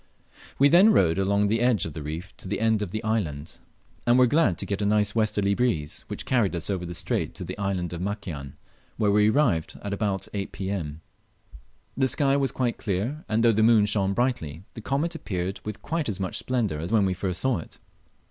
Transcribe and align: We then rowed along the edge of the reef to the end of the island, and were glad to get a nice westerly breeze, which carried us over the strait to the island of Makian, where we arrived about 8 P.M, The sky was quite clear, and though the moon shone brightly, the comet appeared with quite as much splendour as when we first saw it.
We 0.57 0.67
then 0.67 0.91
rowed 0.91 1.19
along 1.19 1.45
the 1.45 1.61
edge 1.61 1.85
of 1.85 1.93
the 1.93 2.01
reef 2.01 2.35
to 2.37 2.47
the 2.47 2.59
end 2.59 2.81
of 2.81 2.89
the 2.89 3.03
island, 3.03 3.59
and 4.07 4.17
were 4.17 4.25
glad 4.25 4.57
to 4.57 4.65
get 4.65 4.81
a 4.81 4.85
nice 4.87 5.13
westerly 5.13 5.53
breeze, 5.53 6.05
which 6.07 6.25
carried 6.25 6.55
us 6.55 6.71
over 6.71 6.87
the 6.87 6.95
strait 6.95 7.35
to 7.35 7.43
the 7.43 7.55
island 7.59 7.93
of 7.93 8.01
Makian, 8.01 8.53
where 8.97 9.11
we 9.11 9.29
arrived 9.29 9.77
about 9.83 10.27
8 10.33 10.51
P.M, 10.51 11.01
The 11.95 12.07
sky 12.07 12.35
was 12.35 12.51
quite 12.51 12.77
clear, 12.79 13.23
and 13.29 13.43
though 13.43 13.51
the 13.51 13.61
moon 13.61 13.85
shone 13.85 14.13
brightly, 14.13 14.63
the 14.73 14.81
comet 14.81 15.13
appeared 15.13 15.59
with 15.63 15.83
quite 15.83 16.09
as 16.09 16.19
much 16.19 16.39
splendour 16.39 16.79
as 16.79 16.91
when 16.91 17.05
we 17.05 17.13
first 17.13 17.39
saw 17.39 17.59
it. 17.59 17.77